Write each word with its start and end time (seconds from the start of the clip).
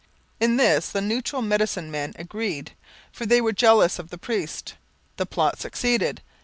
In 0.39 0.57
this 0.57 0.89
the 0.89 0.99
Neutral 0.99 1.43
medicine 1.43 1.91
men 1.91 2.15
agreed, 2.17 2.71
for 3.11 3.27
they 3.27 3.39
were 3.39 3.51
jealous 3.53 3.99
of 3.99 4.09
the 4.09 4.17
priest. 4.17 4.73
The 5.17 5.27
plot 5.27 5.59
succeeded. 5.59 6.21